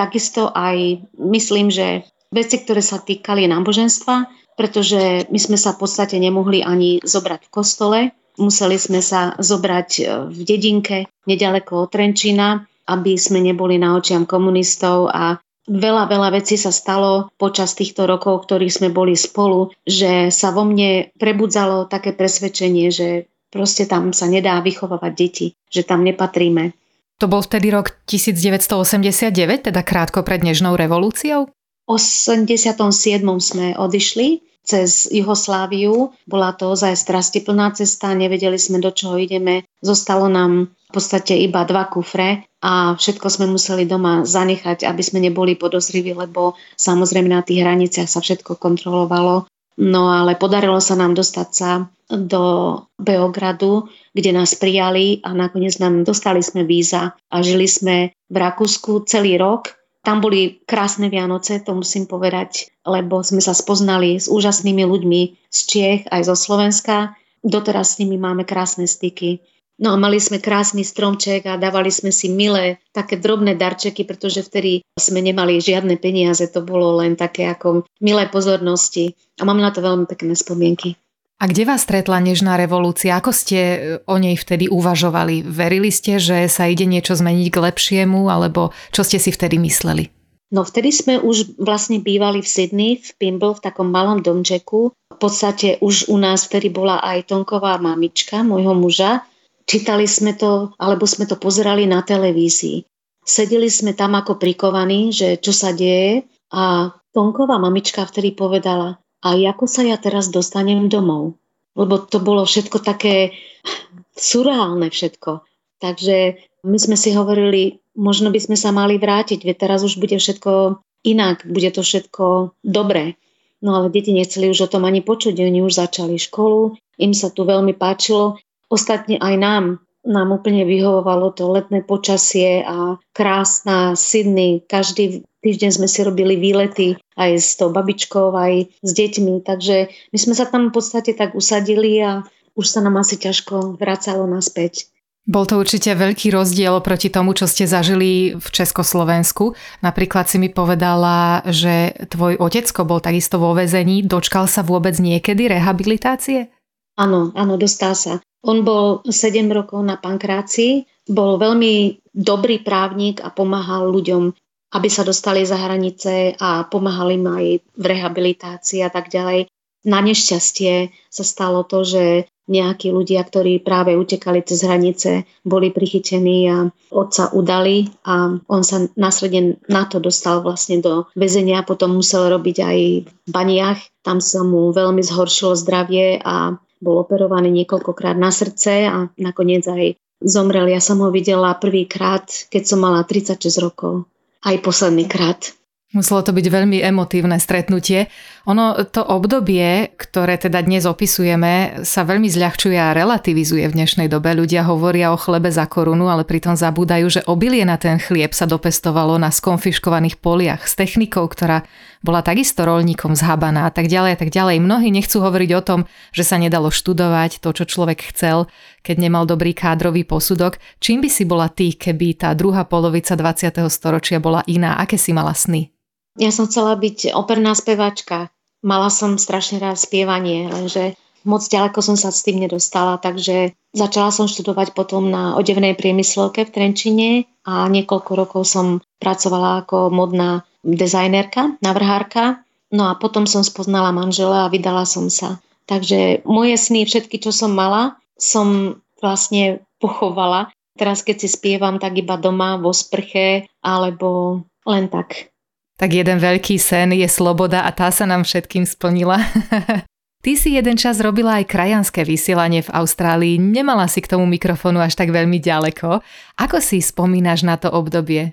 takisto 0.00 0.48
aj 0.48 1.04
myslím, 1.20 1.68
že 1.68 2.08
veci, 2.32 2.56
ktoré 2.64 2.80
sa 2.80 3.04
týkali 3.04 3.44
náboženstva, 3.44 4.24
pretože 4.56 5.28
my 5.28 5.36
sme 5.36 5.60
sa 5.60 5.76
v 5.76 5.84
podstate 5.84 6.16
nemohli 6.16 6.64
ani 6.64 7.04
zobrať 7.04 7.40
v 7.46 7.52
kostole. 7.52 7.98
Museli 8.40 8.80
sme 8.80 8.98
sa 8.98 9.36
zobrať 9.38 9.90
e, 10.00 10.02
v 10.26 10.40
dedinke 10.42 11.06
nedaleko 11.28 11.86
od 11.86 11.92
Trenčína, 11.94 12.66
aby 12.90 13.14
sme 13.14 13.38
neboli 13.38 13.78
na 13.78 13.94
očiam 13.94 14.26
komunistov 14.26 15.06
a 15.08 15.38
Veľa, 15.64 16.12
veľa 16.12 16.28
vecí 16.36 16.60
sa 16.60 16.68
stalo 16.68 17.32
počas 17.40 17.72
týchto 17.72 18.04
rokov, 18.04 18.44
ktorých 18.44 18.84
sme 18.84 18.88
boli 18.92 19.16
spolu, 19.16 19.72
že 19.88 20.28
sa 20.28 20.52
vo 20.52 20.68
mne 20.68 21.08
prebudzalo 21.16 21.88
také 21.88 22.12
presvedčenie, 22.12 22.92
že 22.92 23.32
proste 23.48 23.88
tam 23.88 24.12
sa 24.12 24.28
nedá 24.28 24.60
vychovávať 24.60 25.12
deti, 25.16 25.46
že 25.72 25.88
tam 25.88 26.04
nepatríme. 26.04 26.76
To 27.22 27.30
bol 27.30 27.40
vtedy 27.40 27.72
rok 27.72 27.96
1989, 28.10 29.70
teda 29.70 29.80
krátko 29.80 30.20
pred 30.20 30.44
Nežnou 30.44 30.76
revolúciou? 30.76 31.48
87. 31.86 33.24
sme 33.40 33.72
odišli 33.78 34.44
cez 34.64 35.06
Juhosláviu. 35.12 36.16
Bola 36.24 36.56
to 36.56 36.72
ozaj 36.72 36.96
strastiplná 36.96 37.76
cesta, 37.76 38.16
nevedeli 38.16 38.56
sme, 38.56 38.80
do 38.80 38.90
čoho 38.90 39.20
ideme. 39.20 39.68
Zostalo 39.84 40.26
nám 40.32 40.72
v 40.72 40.83
podstate 40.94 41.34
iba 41.34 41.66
dva 41.66 41.90
kufre 41.90 42.46
a 42.62 42.94
všetko 42.94 43.26
sme 43.26 43.50
museli 43.50 43.84
doma 43.84 44.22
zanechať, 44.22 44.86
aby 44.86 45.02
sme 45.02 45.18
neboli 45.18 45.58
podozriví, 45.58 46.14
lebo 46.14 46.54
samozrejme 46.78 47.26
na 47.26 47.42
tých 47.42 47.66
hraniciach 47.66 48.06
sa 48.06 48.22
všetko 48.22 48.56
kontrolovalo. 48.62 49.50
No 49.74 50.14
ale 50.14 50.38
podarilo 50.38 50.78
sa 50.78 50.94
nám 50.94 51.18
dostať 51.18 51.48
sa 51.50 51.70
do 52.06 52.78
Beogradu, 52.94 53.90
kde 54.14 54.30
nás 54.30 54.54
prijali 54.54 55.18
a 55.26 55.34
nakoniec 55.34 55.82
nám 55.82 56.06
dostali 56.06 56.46
sme 56.46 56.62
víza 56.62 57.18
a 57.18 57.36
žili 57.42 57.66
sme 57.66 58.14
v 58.30 58.36
Rakúsku 58.38 59.02
celý 59.10 59.34
rok 59.34 59.74
tam 60.04 60.20
boli 60.20 60.60
krásne 60.68 61.08
Vianoce, 61.08 61.64
to 61.64 61.72
musím 61.72 62.04
povedať, 62.04 62.68
lebo 62.84 63.24
sme 63.24 63.40
sa 63.40 63.56
spoznali 63.56 64.20
s 64.20 64.28
úžasnými 64.28 64.84
ľuďmi 64.84 65.20
z 65.48 65.58
Čiech 65.64 66.02
aj 66.12 66.28
zo 66.28 66.36
Slovenska. 66.36 67.16
Doteraz 67.40 67.96
s 67.96 68.04
nimi 68.04 68.20
máme 68.20 68.44
krásne 68.44 68.84
styky. 68.84 69.40
No 69.74 69.90
a 69.90 69.96
mali 69.98 70.22
sme 70.22 70.38
krásny 70.38 70.86
stromček 70.86 71.50
a 71.50 71.58
dávali 71.58 71.90
sme 71.90 72.14
si 72.14 72.30
milé, 72.30 72.78
také 72.94 73.18
drobné 73.18 73.58
darčeky, 73.58 74.06
pretože 74.06 74.46
vtedy 74.46 74.86
sme 74.94 75.18
nemali 75.18 75.58
žiadne 75.58 75.98
peniaze, 75.98 76.46
to 76.46 76.62
bolo 76.62 77.02
len 77.02 77.18
také 77.18 77.50
ako 77.50 77.82
milé 77.98 78.30
pozornosti. 78.30 79.18
A 79.38 79.42
mám 79.42 79.58
na 79.58 79.74
to 79.74 79.82
veľmi 79.82 80.06
pekné 80.06 80.38
spomienky. 80.38 80.94
A 81.42 81.50
kde 81.50 81.66
vás 81.66 81.82
stretla 81.82 82.22
nežná 82.22 82.54
revolúcia? 82.54 83.18
Ako 83.18 83.34
ste 83.34 83.58
e, 83.58 83.78
o 84.06 84.16
nej 84.22 84.38
vtedy 84.38 84.70
uvažovali? 84.70 85.42
Verili 85.42 85.90
ste, 85.90 86.22
že 86.22 86.46
sa 86.46 86.70
ide 86.70 86.86
niečo 86.86 87.18
zmeniť 87.18 87.50
k 87.50 87.58
lepšiemu, 87.58 88.30
alebo 88.30 88.70
čo 88.94 89.02
ste 89.02 89.18
si 89.18 89.34
vtedy 89.34 89.58
mysleli? 89.58 90.14
No 90.54 90.62
vtedy 90.62 90.94
sme 90.94 91.18
už 91.18 91.58
vlastne 91.58 91.98
bývali 91.98 92.38
v 92.38 92.46
Sydney, 92.46 93.02
v 93.02 93.10
Pimble, 93.18 93.58
v 93.58 93.64
takom 93.66 93.90
malom 93.90 94.22
domčeku. 94.22 94.94
V 94.94 95.18
podstate 95.18 95.82
už 95.82 96.06
u 96.06 96.16
nás 96.22 96.46
vtedy 96.46 96.70
bola 96.70 97.02
aj 97.02 97.34
Tonková 97.34 97.82
mamička, 97.82 98.46
môjho 98.46 98.70
muža. 98.78 99.26
Čítali 99.64 100.04
sme 100.04 100.36
to, 100.36 100.76
alebo 100.76 101.08
sme 101.08 101.24
to 101.24 101.40
pozerali 101.40 101.88
na 101.88 102.04
televízii. 102.04 102.84
Sedeli 103.24 103.72
sme 103.72 103.96
tam 103.96 104.12
ako 104.20 104.36
prikovaní, 104.36 105.08
že 105.08 105.40
čo 105.40 105.56
sa 105.56 105.72
deje 105.72 106.28
a 106.52 106.92
Tonková 107.14 107.56
mamička 107.56 108.04
vtedy 108.04 108.36
povedala, 108.36 109.00
a 109.24 109.28
ako 109.32 109.64
sa 109.64 109.80
ja 109.86 109.96
teraz 109.96 110.28
dostanem 110.28 110.92
domov. 110.92 111.40
Lebo 111.72 111.96
to 111.96 112.20
bolo 112.20 112.44
všetko 112.44 112.84
také 112.84 113.32
surreálne 114.28 114.92
všetko. 114.92 115.40
Takže 115.80 116.16
my 116.64 116.78
sme 116.78 116.96
si 117.00 117.16
hovorili, 117.16 117.80
možno 117.96 118.28
by 118.28 118.40
sme 118.40 118.56
sa 118.60 118.70
mali 118.70 119.00
vrátiť, 119.00 119.40
veď 119.40 119.56
teraz 119.56 119.80
už 119.80 119.96
bude 119.96 120.20
všetko 120.20 120.80
inak, 121.08 121.44
bude 121.48 121.72
to 121.72 121.80
všetko 121.80 122.56
dobré. 122.60 123.16
No 123.64 123.80
ale 123.80 123.88
deti 123.88 124.12
nechceli 124.12 124.52
už 124.52 124.68
o 124.68 124.72
tom 124.72 124.84
ani 124.84 125.00
počuť, 125.00 125.40
oni 125.40 125.64
už 125.64 125.80
začali 125.80 126.20
školu, 126.20 126.76
im 127.00 127.12
sa 127.16 127.32
tu 127.32 127.48
veľmi 127.48 127.72
páčilo. 127.72 128.36
Ostatne 128.72 129.20
aj 129.20 129.34
nám, 129.36 129.64
nám 130.04 130.28
úplne 130.36 130.68
vyhovovalo 130.68 131.32
to 131.32 131.48
letné 131.48 131.80
počasie 131.80 132.60
a 132.60 133.00
krásna 133.16 133.96
Sydney. 133.96 134.60
Každý 134.64 135.24
týždeň 135.44 135.70
sme 135.72 135.88
si 135.88 136.00
robili 136.04 136.36
výlety 136.36 136.96
aj 137.16 137.30
s 137.40 137.56
tou 137.56 137.72
babičkou, 137.72 138.32
aj 138.32 138.68
s 138.80 138.90
deťmi, 138.92 139.44
takže 139.44 139.92
my 140.12 140.18
sme 140.20 140.34
sa 140.36 140.48
tam 140.48 140.68
v 140.68 140.74
podstate 140.76 141.16
tak 141.16 141.36
usadili 141.36 142.00
a 142.00 142.24
už 142.54 142.66
sa 142.68 142.80
nám 142.84 143.00
asi 143.00 143.16
ťažko 143.20 143.76
vracalo 143.80 144.28
naspäť. 144.28 144.88
Bol 145.24 145.48
to 145.48 145.56
určite 145.56 145.88
veľký 145.88 146.36
rozdiel 146.36 146.84
proti 146.84 147.08
tomu, 147.08 147.32
čo 147.32 147.48
ste 147.48 147.64
zažili 147.64 148.36
v 148.36 148.44
Československu. 148.44 149.56
Napríklad 149.80 150.28
si 150.28 150.36
mi 150.36 150.52
povedala, 150.52 151.40
že 151.48 151.96
tvoj 152.12 152.36
otecko 152.36 152.84
bol 152.84 153.00
takisto 153.00 153.40
vo 153.40 153.56
väzení. 153.56 154.04
Dočkal 154.04 154.44
sa 154.44 154.60
vôbec 154.60 154.92
niekedy 155.00 155.48
rehabilitácie? 155.48 156.52
Áno, 156.94 157.34
áno, 157.34 157.54
dostal 157.58 157.98
sa. 157.98 158.22
On 158.44 158.60
bol 158.62 159.02
7 159.06 159.48
rokov 159.50 159.80
na 159.82 159.96
pankrácii, 159.96 160.84
bol 161.10 161.40
veľmi 161.40 162.04
dobrý 162.14 162.60
právnik 162.62 163.24
a 163.24 163.32
pomáhal 163.32 163.90
ľuďom 163.90 164.30
aby 164.74 164.88
sa 164.90 165.06
dostali 165.06 165.46
za 165.46 165.54
hranice 165.54 166.34
a 166.34 166.66
pomáhali 166.66 167.14
im 167.14 167.26
aj 167.30 167.44
v 167.78 167.84
rehabilitácii 167.86 168.82
a 168.82 168.90
tak 168.90 169.06
ďalej. 169.06 169.46
Na 169.86 170.02
nešťastie 170.02 170.90
sa 171.06 171.22
stalo 171.22 171.62
to, 171.62 171.86
že 171.86 172.26
nejakí 172.44 172.92
ľudia, 172.92 173.24
ktorí 173.24 173.64
práve 173.64 173.96
utekali 173.96 174.44
cez 174.44 174.66
hranice, 174.68 175.24
boli 175.48 175.72
prichytení 175.72 176.44
a 176.52 176.68
otca 176.92 177.32
udali 177.32 177.88
a 178.04 178.36
on 178.36 178.62
sa 178.66 178.84
následne 179.00 179.56
na 179.64 179.88
to 179.88 179.96
dostal 179.96 180.44
vlastne 180.44 180.84
do 180.84 181.08
väzenia, 181.16 181.64
potom 181.64 181.96
musel 181.96 182.28
robiť 182.28 182.56
aj 182.60 182.78
v 183.08 183.30
baniach, 183.30 183.80
tam 184.04 184.20
sa 184.20 184.44
mu 184.44 184.76
veľmi 184.76 185.00
zhoršilo 185.00 185.56
zdravie 185.56 186.20
a 186.20 186.60
bol 186.84 187.00
operovaný 187.00 187.48
niekoľkokrát 187.64 188.14
na 188.20 188.28
srdce 188.28 188.84
a 188.84 189.08
nakoniec 189.16 189.64
aj 189.64 189.96
zomrel. 190.20 190.68
Ja 190.68 190.84
som 190.84 191.00
ho 191.00 191.08
videla 191.08 191.56
prvýkrát, 191.56 192.28
keď 192.52 192.62
som 192.68 192.84
mala 192.84 193.00
36 193.08 193.40
rokov 193.64 194.04
aj 194.44 194.60
posledný 194.60 195.08
krát. 195.08 195.56
Muselo 195.94 196.26
to 196.26 196.34
byť 196.34 196.46
veľmi 196.50 196.82
emotívne 196.82 197.38
stretnutie. 197.38 198.10
Ono, 198.50 198.74
to 198.82 198.98
obdobie, 198.98 199.94
ktoré 199.94 200.34
teda 200.34 200.58
dnes 200.58 200.90
opisujeme, 200.90 201.86
sa 201.86 202.02
veľmi 202.02 202.26
zľahčuje 202.26 202.74
a 202.74 202.90
relativizuje 202.90 203.62
v 203.70 203.76
dnešnej 203.78 204.10
dobe. 204.10 204.34
Ľudia 204.34 204.66
hovoria 204.66 205.14
o 205.14 205.20
chlebe 205.20 205.54
za 205.54 205.70
korunu, 205.70 206.10
ale 206.10 206.26
pritom 206.26 206.58
zabúdajú, 206.58 207.06
že 207.06 207.20
obilie 207.30 207.62
na 207.62 207.78
ten 207.78 208.02
chlieb 208.02 208.34
sa 208.34 208.50
dopestovalo 208.50 209.22
na 209.22 209.30
skonfiškovaných 209.30 210.18
poliach 210.18 210.66
s 210.66 210.74
technikou, 210.74 211.30
ktorá 211.30 211.62
bola 212.04 212.20
takisto 212.20 212.68
rolníkom 212.68 213.16
zhabaná 213.16 213.64
a 213.64 213.72
tak 213.72 213.88
ďalej 213.88 214.12
a 214.12 214.18
tak 214.20 214.28
ďalej. 214.28 214.60
Mnohí 214.60 214.92
nechcú 214.92 215.24
hovoriť 215.24 215.50
o 215.56 215.62
tom, 215.64 215.80
že 216.12 216.20
sa 216.20 216.36
nedalo 216.36 216.68
študovať 216.68 217.40
to, 217.40 217.56
čo 217.56 217.64
človek 217.64 218.12
chcel, 218.12 218.52
keď 218.84 218.96
nemal 219.00 219.24
dobrý 219.24 219.56
kádrový 219.56 220.04
posudok. 220.04 220.60
Čím 220.84 221.00
by 221.00 221.08
si 221.08 221.24
bola 221.24 221.48
ty, 221.48 221.72
keby 221.72 222.20
tá 222.20 222.36
druhá 222.36 222.68
polovica 222.68 223.16
20. 223.16 223.56
storočia 223.72 224.20
bola 224.20 224.44
iná? 224.44 224.76
Aké 224.76 225.00
si 225.00 225.16
mala 225.16 225.32
sny? 225.32 225.72
Ja 226.20 226.28
som 226.28 226.44
chcela 226.44 226.76
byť 226.76 227.16
operná 227.16 227.56
spevačka. 227.56 228.28
Mala 228.60 228.92
som 228.92 229.16
strašne 229.16 229.60
rád 229.60 229.80
spievanie, 229.80 230.48
lenže 230.52 230.96
moc 231.24 231.40
ďaleko 231.40 231.80
som 231.80 231.96
sa 231.96 232.12
s 232.12 232.20
tým 232.20 232.40
nedostala, 232.40 233.00
takže 233.00 233.56
začala 233.72 234.12
som 234.12 234.28
študovať 234.28 234.76
potom 234.76 235.08
na 235.08 235.36
odevnej 235.40 235.72
priemyslovke 235.72 236.44
v 236.44 236.52
Trenčine 236.52 237.08
a 237.48 237.64
niekoľko 237.68 238.12
rokov 238.12 238.42
som 238.48 238.80
pracovala 239.00 239.64
ako 239.64 239.88
modná 239.92 240.44
dizajnerka, 240.64 241.60
navrhárka. 241.60 242.42
No 242.74 242.90
a 242.90 242.98
potom 242.98 243.28
som 243.28 243.46
spoznala 243.46 243.94
manžela 243.94 244.48
a 244.48 244.50
vydala 244.50 244.82
som 244.88 245.06
sa. 245.12 245.38
Takže 245.70 246.26
moje 246.26 246.58
sny, 246.58 246.84
všetky, 246.84 247.22
čo 247.22 247.30
som 247.30 247.54
mala, 247.54 247.96
som 248.18 248.80
vlastne 248.98 249.62
pochovala. 249.78 250.50
Teraz, 250.74 251.06
keď 251.06 251.24
si 251.24 251.28
spievam, 251.30 251.78
tak 251.78 251.94
iba 251.94 252.18
doma, 252.18 252.58
vo 252.58 252.74
sprche, 252.74 253.46
alebo 253.62 254.42
len 254.66 254.90
tak. 254.90 255.30
Tak 255.78 255.90
jeden 255.90 256.18
veľký 256.18 256.58
sen 256.58 256.94
je 256.94 257.06
sloboda 257.06 257.62
a 257.62 257.70
tá 257.70 257.94
sa 257.94 258.08
nám 258.08 258.26
všetkým 258.26 258.66
splnila. 258.66 259.22
Ty 260.24 260.32
si 260.40 260.56
jeden 260.56 260.80
čas 260.80 261.04
robila 261.04 261.36
aj 261.36 261.52
krajanské 261.52 262.00
vysielanie 262.00 262.64
v 262.64 262.72
Austrálii, 262.72 263.36
nemala 263.36 263.84
si 263.92 264.00
k 264.00 264.08
tomu 264.08 264.24
mikrofónu 264.24 264.80
až 264.80 264.96
tak 264.96 265.12
veľmi 265.12 265.36
ďaleko. 265.36 266.00
Ako 266.40 266.64
si 266.64 266.80
spomínaš 266.80 267.44
na 267.44 267.60
to 267.60 267.68
obdobie? 267.68 268.32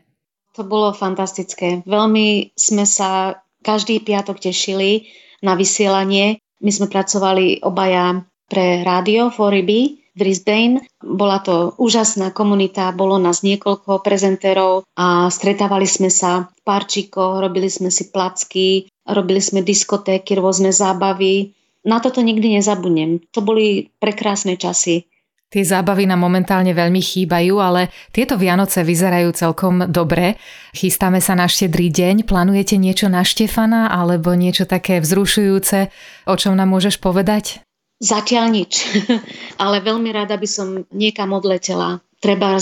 To 0.60 0.68
bolo 0.68 0.92
fantastické. 0.92 1.80
Veľmi 1.88 2.52
sme 2.60 2.84
sa 2.84 3.40
každý 3.64 4.04
piatok 4.04 4.42
tešili 4.42 5.08
na 5.40 5.56
vysielanie. 5.56 6.44
My 6.60 6.72
sme 6.74 6.92
pracovali 6.92 7.64
obaja 7.64 8.26
pre 8.52 8.84
rádio 8.84 9.32
4 9.32 9.64
b 9.64 10.02
v 10.12 10.18
Brisbane. 10.18 10.84
Bola 11.00 11.40
to 11.40 11.72
úžasná 11.80 12.36
komunita, 12.36 12.92
bolo 12.92 13.16
nás 13.16 13.48
niekoľko 13.48 14.04
prezentérov 14.04 14.84
a 15.00 15.32
stretávali 15.32 15.88
sme 15.88 16.12
sa 16.12 16.52
v 16.52 16.60
parčíkoch, 16.68 17.40
robili 17.40 17.72
sme 17.72 17.88
si 17.88 18.12
placky, 18.12 18.92
robili 19.08 19.40
sme 19.40 19.64
diskotéky, 19.64 20.36
rôzne 20.36 20.76
zábavy 20.76 21.56
na 21.82 21.98
toto 21.98 22.22
nikdy 22.22 22.62
nezabudnem. 22.62 23.26
To 23.34 23.42
boli 23.42 23.90
prekrásne 23.98 24.54
časy. 24.58 25.10
Tie 25.52 25.68
zábavy 25.68 26.08
nám 26.08 26.24
momentálne 26.24 26.72
veľmi 26.72 27.04
chýbajú, 27.04 27.60
ale 27.60 27.92
tieto 28.16 28.40
Vianoce 28.40 28.88
vyzerajú 28.88 29.36
celkom 29.36 29.84
dobre. 29.92 30.40
Chystáme 30.72 31.20
sa 31.20 31.36
na 31.36 31.52
štedrý 31.52 31.92
deň. 31.92 32.24
Plánujete 32.24 32.80
niečo 32.80 33.12
na 33.12 33.28
Štefana 33.28 33.92
alebo 33.92 34.32
niečo 34.32 34.64
také 34.64 35.04
vzrušujúce? 35.04 35.92
O 36.32 36.40
čom 36.40 36.56
nám 36.56 36.72
môžeš 36.72 37.04
povedať? 37.04 37.60
Zatiaľ 38.00 38.48
nič, 38.48 38.88
ale 39.62 39.84
veľmi 39.84 40.10
rada 40.16 40.40
by 40.40 40.48
som 40.48 40.88
niekam 40.96 41.36
odletela. 41.36 42.00
Treba 42.24 42.56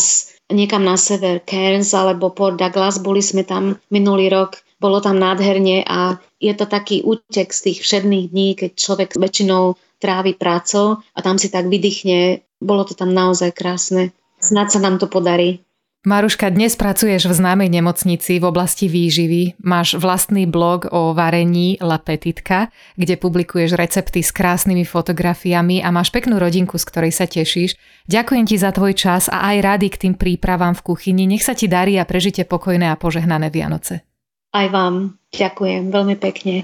niekam 0.49 0.81
na 0.81 0.97
sever, 0.97 1.45
Cairns 1.45 1.93
alebo 1.93 2.33
Port 2.33 2.57
Douglas, 2.57 2.97
boli 2.97 3.21
sme 3.21 3.45
tam 3.45 3.77
minulý 3.93 4.33
rok 4.33 4.65
bolo 4.79 5.03
tam 5.03 5.19
nádherne 5.19 5.83
a 5.83 6.17
je 6.39 6.55
to 6.55 6.65
taký 6.65 7.03
útek 7.03 7.51
z 7.51 7.59
tých 7.69 7.83
všedných 7.83 8.31
dní, 8.31 8.49
keď 8.55 8.71
človek 8.79 9.09
väčšinou 9.19 9.75
trávi 9.99 10.39
prácou 10.39 11.03
a 11.11 11.19
tam 11.19 11.35
si 11.35 11.51
tak 11.51 11.67
vydýchne. 11.67 12.39
Bolo 12.59 12.83
to 12.83 12.91
tam 12.91 13.15
naozaj 13.15 13.55
krásne. 13.55 14.11
Snad 14.39 14.71
sa 14.71 14.83
nám 14.83 14.99
to 14.99 15.07
podarí. 15.07 15.63
Maruška, 15.99 16.47
dnes 16.47 16.79
pracuješ 16.79 17.27
v 17.27 17.43
známej 17.43 17.67
nemocnici 17.67 18.39
v 18.39 18.47
oblasti 18.47 18.87
výživy. 18.87 19.59
Máš 19.59 19.99
vlastný 19.99 20.47
blog 20.47 20.87
o 20.95 21.11
varení 21.11 21.75
La 21.83 21.99
Petitka, 21.99 22.71
kde 22.95 23.19
publikuješ 23.19 23.75
recepty 23.75 24.23
s 24.23 24.31
krásnymi 24.31 24.87
fotografiami 24.87 25.83
a 25.83 25.91
máš 25.91 26.15
peknú 26.15 26.39
rodinku, 26.39 26.79
z 26.79 26.87
ktorej 26.87 27.11
sa 27.11 27.27
tešíš. 27.27 27.75
Ďakujem 28.07 28.45
ti 28.47 28.55
za 28.55 28.71
tvoj 28.71 28.95
čas 28.95 29.27
a 29.27 29.51
aj 29.51 29.57
rady 29.59 29.87
k 29.91 29.99
tým 30.07 30.15
prípravám 30.15 30.71
v 30.79 30.87
kuchyni. 30.87 31.27
Nech 31.27 31.43
sa 31.43 31.51
ti 31.51 31.67
darí 31.67 31.99
a 31.99 32.07
prežite 32.07 32.47
pokojné 32.47 32.87
a 32.87 32.95
požehnané 32.95 33.51
Vianoce. 33.51 34.07
Aj 34.55 34.71
vám 34.71 35.19
ďakujem 35.35 35.91
veľmi 35.91 36.15
pekne. 36.15 36.63